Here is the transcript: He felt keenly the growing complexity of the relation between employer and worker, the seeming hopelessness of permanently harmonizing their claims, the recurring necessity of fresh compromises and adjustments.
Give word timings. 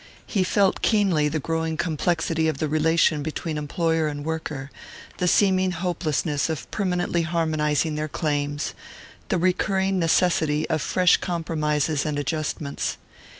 He 0.25 0.43
felt 0.43 0.81
keenly 0.81 1.27
the 1.29 1.39
growing 1.39 1.77
complexity 1.77 2.47
of 2.47 2.57
the 2.57 2.67
relation 2.67 3.21
between 3.21 3.55
employer 3.55 4.07
and 4.07 4.25
worker, 4.25 4.71
the 5.17 5.27
seeming 5.27 5.69
hopelessness 5.73 6.49
of 6.49 6.65
permanently 6.71 7.21
harmonizing 7.21 7.93
their 7.93 8.07
claims, 8.07 8.73
the 9.29 9.37
recurring 9.37 9.99
necessity 9.99 10.67
of 10.71 10.81
fresh 10.81 11.17
compromises 11.17 12.03
and 12.03 12.17
adjustments. 12.17 12.97